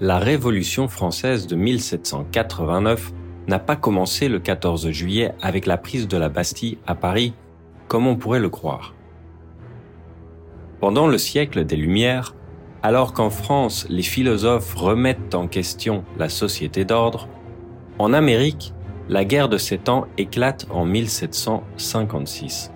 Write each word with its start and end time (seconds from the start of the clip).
la 0.00 0.18
Révolution 0.18 0.88
française 0.88 1.46
de 1.46 1.54
1789 1.54 3.12
n'a 3.46 3.60
pas 3.60 3.76
commencé 3.76 4.28
le 4.28 4.40
14 4.40 4.90
juillet 4.90 5.32
avec 5.40 5.66
la 5.66 5.78
prise 5.78 6.08
de 6.08 6.16
la 6.16 6.28
Bastille 6.28 6.78
à 6.84 6.96
Paris, 6.96 7.32
comme 7.86 8.08
on 8.08 8.16
pourrait 8.16 8.40
le 8.40 8.48
croire. 8.48 8.94
Pendant 10.80 11.06
le 11.06 11.16
siècle 11.16 11.64
des 11.64 11.76
Lumières, 11.76 12.34
alors 12.82 13.12
qu'en 13.12 13.30
France 13.30 13.86
les 13.88 14.02
philosophes 14.02 14.74
remettent 14.74 15.34
en 15.34 15.46
question 15.46 16.04
la 16.18 16.28
société 16.28 16.84
d'ordre, 16.84 17.28
en 18.00 18.12
Amérique, 18.12 18.74
la 19.08 19.24
guerre 19.24 19.48
de 19.48 19.58
Sept 19.58 19.88
Ans 19.88 20.06
éclate 20.18 20.66
en 20.70 20.84
1756. 20.84 22.72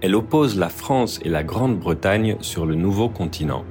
Elle 0.00 0.16
oppose 0.16 0.58
la 0.58 0.68
France 0.68 1.20
et 1.22 1.28
la 1.28 1.44
Grande-Bretagne 1.44 2.38
sur 2.40 2.66
le 2.66 2.74
nouveau 2.74 3.08
continent. 3.08 3.64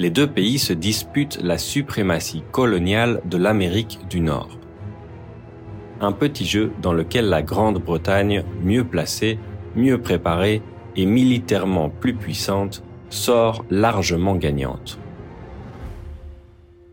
Les 0.00 0.08
deux 0.08 0.26
pays 0.26 0.58
se 0.58 0.72
disputent 0.72 1.42
la 1.42 1.58
suprématie 1.58 2.42
coloniale 2.52 3.20
de 3.26 3.36
l'Amérique 3.36 3.98
du 4.08 4.20
Nord. 4.20 4.48
Un 6.00 6.12
petit 6.12 6.46
jeu 6.46 6.72
dans 6.80 6.94
lequel 6.94 7.28
la 7.28 7.42
Grande-Bretagne, 7.42 8.42
mieux 8.64 8.84
placée, 8.84 9.38
mieux 9.76 10.00
préparée 10.00 10.62
et 10.96 11.04
militairement 11.04 11.90
plus 11.90 12.14
puissante, 12.14 12.82
sort 13.10 13.62
largement 13.68 14.36
gagnante. 14.36 14.98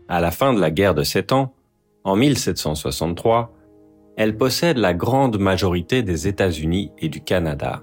À 0.06 0.20
la 0.20 0.30
fin 0.30 0.52
de 0.52 0.60
la 0.60 0.70
guerre 0.70 0.94
de 0.94 1.02
Sept 1.02 1.32
Ans, 1.32 1.54
en 2.04 2.14
1763, 2.14 3.54
elle 4.18 4.36
possède 4.36 4.76
la 4.76 4.92
grande 4.92 5.38
majorité 5.38 6.02
des 6.02 6.28
États-Unis 6.28 6.92
et 6.98 7.08
du 7.08 7.22
Canada. 7.22 7.82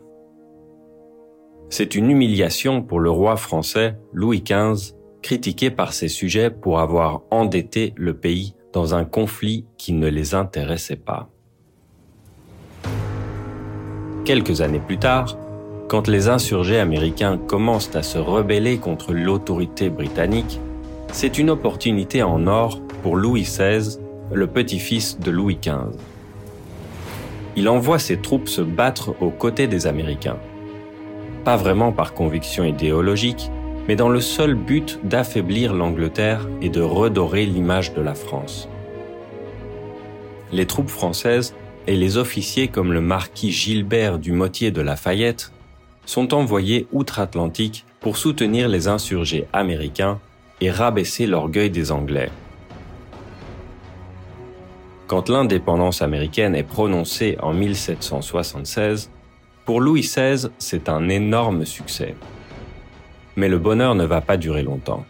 C'est 1.69 1.95
une 1.95 2.11
humiliation 2.11 2.83
pour 2.83 2.99
le 2.99 3.09
roi 3.09 3.38
français 3.38 3.97
Louis 4.13 4.44
XV, 4.44 4.94
critiqué 5.26 5.72
par 5.72 5.92
ses 5.92 6.08
sujets 6.08 6.52
pour 6.52 6.80
avoir 6.80 7.23
endetté 7.31 7.94
le 7.98 8.14
pays 8.16 8.54
dans 8.73 8.94
un 8.94 9.06
conflit 9.06 9.66
qui 9.76 9.94
ne 9.94 10.08
les 10.08 10.36
intéressait 10.36 10.95
pas. 10.95 11.30
Quelques 14.23 14.62
années 14.62 14.80
plus 14.86 15.00
tard, 15.00 15.36
quand 15.88 16.08
les 16.08 16.30
insurgés 16.30 16.78
américains 16.78 17.40
commencent 17.40 17.96
à 17.96 18.03
se 18.03 18.20
rebeller 18.20 18.78
contre 18.78 19.14
l'autorité 19.14 19.90
britannique, 19.90 20.59
c'est 21.12 21.40
une 21.40 21.50
opportunité 21.50 22.22
en 22.22 22.46
or 22.46 22.80
pour 23.02 23.16
Louis 23.16 23.42
XVI, 23.42 23.98
le 24.31 24.46
petit-fils 24.46 25.20
de 25.20 25.31
Louis 25.31 25.58
XV 25.59 25.98
il 27.56 27.70
envoie 27.70 28.00
ses 28.00 28.18
troupes 28.18 28.50
se 28.50 28.62
battre 28.62 29.16
aux 29.22 29.30
côtés 29.30 29.68
des 29.68 29.88
Américains. 29.88 30.38
Pas 31.44 31.56
vraiment 31.56 31.92
par 31.92 32.14
conviction 32.14 32.64
idéologique, 32.64 33.50
mais 33.88 33.95
dans 33.95 34.09
le 34.09 34.22
seul 34.22 34.55
but 34.55 35.00
d'affaiblir 35.03 35.73
l'Angleterre 35.73 36.47
et 36.61 36.69
de 36.69 36.81
redorer 36.81 37.45
l'image 37.45 37.94
de 37.94 38.02
la 38.02 38.16
France. 38.16 38.67
Les 40.52 40.66
troupes 40.66 40.89
françaises 40.89 41.53
et 41.88 41.95
les 41.95 42.17
officiers 42.17 42.67
comme 42.67 42.94
le 42.94 43.02
marquis 43.02 43.52
Gilbert 43.52 44.17
du 44.17 44.31
Motier 44.31 44.72
de 44.72 44.81
Lafayette 44.81 45.52
sont 46.06 46.33
envoyés 46.33 46.88
outre-Atlantique 46.91 47.86
pour 48.00 48.17
soutenir 48.17 48.67
les 48.67 48.88
insurgés 48.88 49.47
américains 49.53 50.19
et 50.61 50.72
rabaisser 50.72 51.28
l'orgueil 51.28 51.69
des 51.69 51.91
Anglais. 51.91 52.30
Quand 55.08 55.30
l'indépendance 55.30 56.02
américaine 56.02 56.56
est 56.56 56.63
prononcée 56.63 57.38
en 57.41 57.53
1776, 57.53 59.11
pour 59.66 59.81
Louis 59.81 60.02
XVI, 60.02 60.47
c'est 60.58 60.89
un 60.89 61.09
énorme 61.09 61.66
succès. 61.66 62.16
Mais 63.36 63.50
le 63.50 63.58
bonheur 63.58 63.95
ne 63.95 64.05
va 64.05 64.22
pas 64.22 64.38
durer 64.38 64.64
longtemps. 64.64 65.05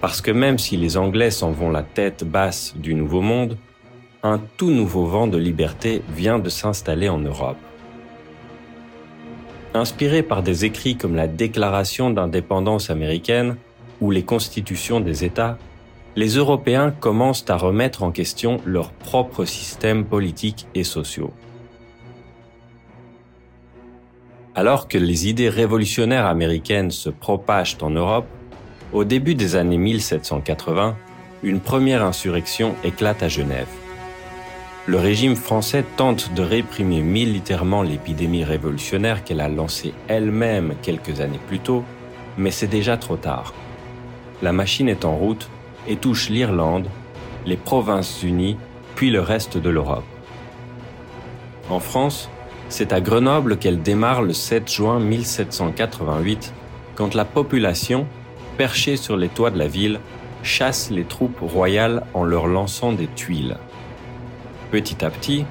Parce 0.00 0.20
que 0.20 0.30
même 0.30 0.58
si 0.58 0.76
les 0.76 0.96
Anglais 0.96 1.30
s'en 1.30 1.52
vont 1.52 1.70
la 1.70 1.82
tête 1.82 2.24
basse 2.24 2.74
du 2.76 2.94
Nouveau 2.94 3.20
Monde, 3.20 3.56
un 4.22 4.40
tout 4.56 4.70
nouveau 4.70 5.06
vent 5.06 5.26
de 5.26 5.38
liberté 5.38 6.02
vient 6.10 6.38
de 6.38 6.48
s'installer 6.48 7.08
en 7.08 7.18
Europe. 7.18 7.56
Inspiré 9.74 10.22
par 10.22 10.42
des 10.42 10.64
écrits 10.64 10.96
comme 10.96 11.14
la 11.14 11.28
Déclaration 11.28 12.10
d'indépendance 12.10 12.90
américaine 12.90 13.56
ou 14.00 14.10
les 14.10 14.24
constitutions 14.24 15.00
des 15.00 15.24
États, 15.24 15.58
les 16.16 16.36
Européens 16.36 16.90
commencent 16.98 17.44
à 17.48 17.56
remettre 17.56 18.02
en 18.02 18.10
question 18.10 18.58
leur 18.64 18.90
propre 18.90 19.44
système 19.44 20.04
politique 20.04 20.66
et 20.74 20.84
sociaux. 20.84 21.32
Alors 24.58 24.88
que 24.88 24.96
les 24.96 25.28
idées 25.28 25.50
révolutionnaires 25.50 26.24
américaines 26.24 26.90
se 26.90 27.10
propagent 27.10 27.76
en 27.82 27.90
Europe, 27.90 28.24
au 28.94 29.04
début 29.04 29.34
des 29.34 29.54
années 29.54 29.76
1780, 29.76 30.96
une 31.42 31.60
première 31.60 32.02
insurrection 32.02 32.74
éclate 32.82 33.22
à 33.22 33.28
Genève. 33.28 33.68
Le 34.86 34.96
régime 34.96 35.36
français 35.36 35.84
tente 35.98 36.32
de 36.32 36.40
réprimer 36.40 37.02
militairement 37.02 37.82
l'épidémie 37.82 38.44
révolutionnaire 38.44 39.24
qu'elle 39.24 39.42
a 39.42 39.50
lancée 39.50 39.92
elle-même 40.08 40.72
quelques 40.80 41.20
années 41.20 41.40
plus 41.48 41.58
tôt, 41.58 41.84
mais 42.38 42.50
c'est 42.50 42.66
déjà 42.66 42.96
trop 42.96 43.16
tard. 43.16 43.52
La 44.40 44.52
machine 44.52 44.88
est 44.88 45.04
en 45.04 45.16
route 45.16 45.50
et 45.86 45.96
touche 45.96 46.30
l'Irlande, 46.30 46.88
les 47.44 47.58
Provinces-Unies, 47.58 48.56
puis 48.94 49.10
le 49.10 49.20
reste 49.20 49.58
de 49.58 49.68
l'Europe. 49.68 50.04
En 51.68 51.78
France, 51.78 52.30
c'est 52.68 52.92
à 52.92 53.00
Grenoble 53.00 53.56
qu'elle 53.58 53.82
démarre 53.82 54.22
le 54.22 54.32
7 54.32 54.70
juin 54.70 55.00
1788, 55.00 56.52
quand 56.94 57.14
la 57.14 57.24
population, 57.24 58.06
perchée 58.56 58.96
sur 58.96 59.16
les 59.16 59.28
toits 59.28 59.50
de 59.50 59.58
la 59.58 59.68
ville, 59.68 60.00
chasse 60.42 60.90
les 60.90 61.04
troupes 61.04 61.40
royales 61.40 62.04
en 62.14 62.24
leur 62.24 62.46
lançant 62.46 62.92
des 62.92 63.08
tuiles. 63.08 63.56
Petit 64.70 65.04
à 65.04 65.10
petit, 65.10 65.44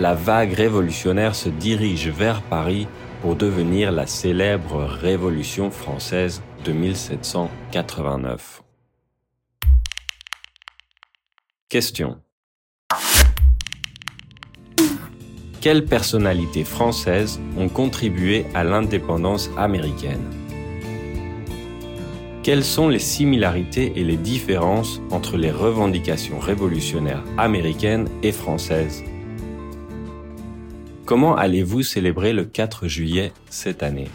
la 0.00 0.14
vague 0.14 0.52
révolutionnaire 0.52 1.34
se 1.34 1.48
dirige 1.48 2.08
vers 2.08 2.42
Paris 2.42 2.86
pour 3.20 3.36
devenir 3.36 3.90
la 3.92 4.06
célèbre 4.06 4.84
Révolution 4.84 5.70
française 5.70 6.42
de 6.64 6.72
1789. 6.72 8.62
Question. 11.68 12.20
Quelles 15.68 15.84
personnalités 15.84 16.64
françaises 16.64 17.38
ont 17.58 17.68
contribué 17.68 18.46
à 18.54 18.64
l'indépendance 18.64 19.50
américaine. 19.58 20.24
Quelles 22.42 22.64
sont 22.64 22.88
les 22.88 22.98
similarités 22.98 23.92
et 23.96 24.02
les 24.02 24.16
différences 24.16 25.02
entre 25.10 25.36
les 25.36 25.50
revendications 25.50 26.38
révolutionnaires 26.38 27.22
américaines 27.36 28.08
et 28.22 28.32
françaises? 28.32 29.04
Comment 31.04 31.36
allez-vous 31.36 31.82
célébrer 31.82 32.32
le 32.32 32.46
4 32.46 32.88
juillet 32.88 33.34
cette 33.50 33.82
année? 33.82 34.08